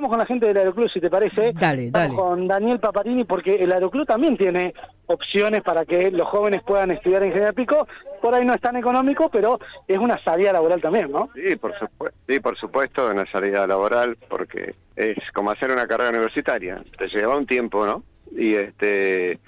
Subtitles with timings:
[0.00, 1.52] hablamos con la gente del Aeroclub, si te parece.
[1.52, 2.14] Dale, Estamos dale.
[2.14, 4.72] con Daniel Paparini, porque el Aeroclub también tiene
[5.06, 7.86] opciones para que los jóvenes puedan estudiar en General Pico.
[8.22, 11.28] Por ahí no es tan económico, pero es una salida laboral también, ¿no?
[11.34, 16.10] Sí, por supuesto, sí, por supuesto, una salida laboral, porque es como hacer una carrera
[16.10, 16.82] universitaria.
[16.96, 18.02] Te lleva un tiempo, ¿no?
[18.34, 19.38] Y este,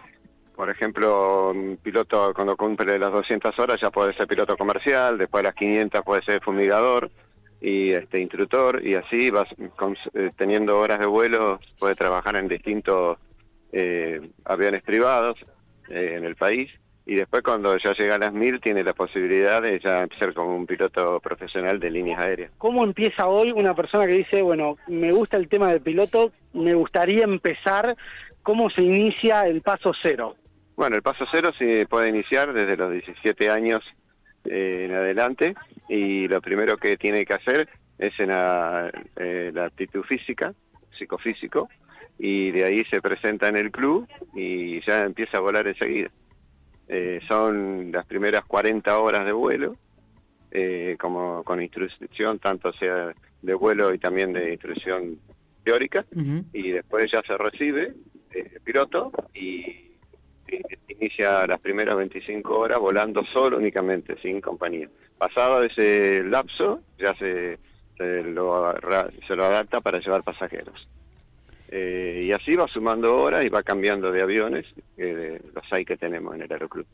[0.55, 5.43] por ejemplo, un piloto cuando cumple las 200 horas ya puede ser piloto comercial, después
[5.43, 7.11] de las 500 puede ser fumigador
[7.65, 12.49] y este instructor y así vas con- eh, teniendo horas de vuelo puede trabajar en
[12.49, 13.19] distintos
[13.73, 15.39] eh, aviones privados
[15.89, 16.69] eh, en el país
[17.07, 20.57] y después cuando ya llega a las 1000 tiene la posibilidad de ya ser como
[20.57, 22.51] un piloto profesional de líneas aéreas.
[22.59, 26.75] ¿Cómo empieza hoy una persona que dice, bueno, me gusta el tema del piloto, me
[26.75, 27.97] gustaría empezar,
[28.43, 30.35] cómo se inicia el paso cero?
[30.77, 33.83] Bueno, el paso cero se puede iniciar desde los 17 años
[34.45, 35.55] eh, en adelante
[35.93, 40.55] y lo primero que tiene que hacer es en la, eh, la actitud física,
[40.99, 41.69] psicofísico,
[42.19, 46.11] y de ahí se presenta en el club y ya empieza a volar enseguida.
[46.89, 49.77] Eh, son las primeras 40 horas de vuelo,
[50.51, 55.19] eh, como con instrucción, tanto sea de vuelo y también de instrucción
[55.63, 56.07] teórica,
[56.55, 57.93] y después ya se recibe
[58.31, 59.92] eh, piloto y,
[60.89, 64.89] inicia las primeras 25 horas volando solo únicamente, sin compañía.
[65.19, 67.59] Pasado ese lapso, ya se,
[67.97, 68.75] se, lo,
[69.27, 70.89] se lo adapta para llevar pasajeros.
[71.75, 74.67] Eh, y así va sumando horas y va cambiando de aviones,
[74.99, 76.85] eh, los hay que tenemos en el aeroclub.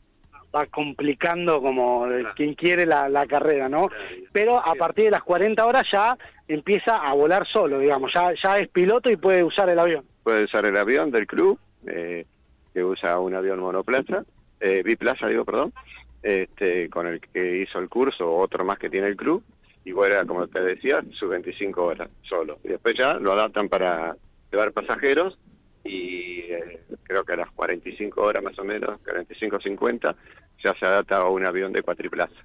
[0.55, 3.89] Va complicando como quien quiere la, la carrera, ¿no?
[4.31, 8.57] Pero a partir de las 40 horas ya empieza a volar solo, digamos, ya, ya
[8.57, 10.05] es piloto y puede usar el avión.
[10.23, 12.25] puede usar el avión del club, eh,
[12.73, 14.23] que usa un avión monoplaza,
[14.59, 15.73] eh, biplaza, digo, perdón,
[16.21, 19.43] este, con el que hizo el curso, otro más que tiene el club,
[19.85, 22.59] y vuela, como te decía, sus 25 horas solo.
[22.63, 24.15] Y después ya lo adaptan para
[24.51, 25.37] llevar pasajeros,
[25.83, 30.15] y eh, creo que a las 45 horas más o menos, 45-50,
[30.63, 32.35] ya se adapta a un avión de cuatriplaza.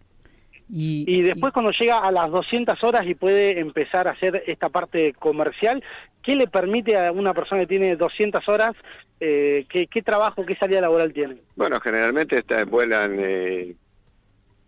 [0.69, 4.69] Y, Y después cuando llega a las 200 horas y puede empezar a hacer esta
[4.70, 5.82] parte comercial,
[6.22, 8.72] ¿qué le permite a una persona que tiene 200 horas,
[9.20, 11.36] eh, qué, qué trabajo, qué salida laboral tiene?
[11.56, 13.74] Bueno, generalmente está- vuelan eh,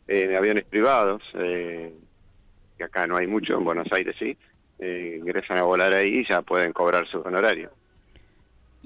[0.08, 1.92] en aviones privados, eh,
[2.76, 4.36] que acá no hay mucho, en Buenos Aires sí,
[4.78, 7.72] eh, ingresan a volar ahí y ya pueden cobrar sus honorarios.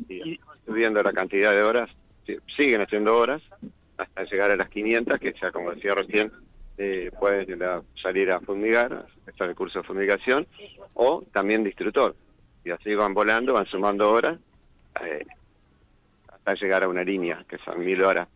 [0.09, 1.91] Y subiendo la cantidad de horas,
[2.25, 3.43] si- siguen haciendo horas
[3.99, 6.33] hasta llegar a las 500, que ya como decía recién,
[6.83, 10.47] eh, pueden la- salir a fumigar, está el curso de fumigación,
[10.95, 12.17] o también de instructor.
[12.65, 14.39] Y así van volando, van sumando horas,
[15.05, 15.27] eh,
[16.29, 18.29] hasta llegar a una línea, que son mil horas.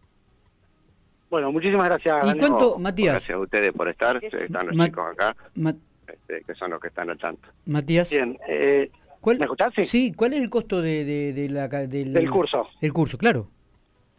[1.31, 2.35] Bueno, muchísimas gracias.
[2.35, 3.15] ¿Y cuánto, No, Matías?
[3.15, 5.75] Gracias a ustedes por estar, están los Ma- chicos acá, Ma-
[6.07, 7.49] este, que son los que están al tanto.
[7.65, 8.91] Matías, Bien, eh,
[9.23, 9.73] ¿cuál, ¿me escuchás?
[9.87, 10.13] Sí.
[10.15, 12.69] ¿cuál es el costo de, de, de la, Del curso.
[12.83, 13.49] El curso, claro.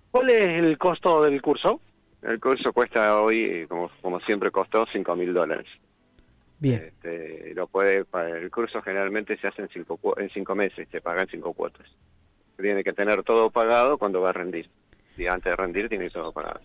[0.09, 1.79] ¿Cuál es el costo del curso?
[2.25, 5.67] El curso cuesta hoy, como, como siempre costó, cinco mil dólares.
[6.59, 6.85] Bien.
[6.85, 11.27] Este, lo puede, el curso generalmente se hace en cinco, en cinco meses, se pagan
[11.29, 11.87] cinco cuotas.
[12.57, 14.69] Tiene que tener todo pagado cuando va a rendir.
[15.17, 16.61] Y antes de rendir tiene todo pagado.